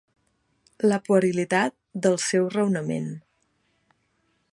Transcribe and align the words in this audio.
La 0.91 0.97
puerilitat 1.09 1.75
del 2.07 2.17
seu 2.31 2.47
raonament. 2.57 3.13